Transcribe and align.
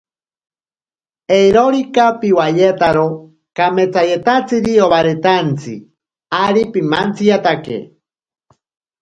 Eirorika 1.35 2.05
piwayetaro 2.19 3.05
kametsayetatsiri 3.57 4.73
obaretantsi, 4.87 5.73
ari 6.43 6.63
pimantsiyatake. 6.73 7.77